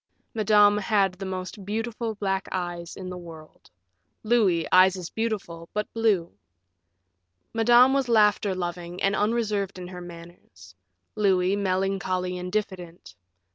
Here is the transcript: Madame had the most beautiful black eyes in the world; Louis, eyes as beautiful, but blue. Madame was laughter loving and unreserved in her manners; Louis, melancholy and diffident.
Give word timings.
Madame 0.33 0.79
had 0.79 1.13
the 1.13 1.27
most 1.27 1.63
beautiful 1.63 2.15
black 2.15 2.47
eyes 2.51 2.95
in 2.95 3.07
the 3.11 3.17
world; 3.19 3.69
Louis, 4.23 4.65
eyes 4.71 4.97
as 4.97 5.11
beautiful, 5.11 5.69
but 5.75 5.93
blue. 5.93 6.33
Madame 7.53 7.93
was 7.93 8.09
laughter 8.09 8.55
loving 8.55 8.99
and 9.03 9.15
unreserved 9.15 9.77
in 9.77 9.89
her 9.89 10.01
manners; 10.01 10.73
Louis, 11.13 11.55
melancholy 11.55 12.35
and 12.39 12.51
diffident. 12.51 13.13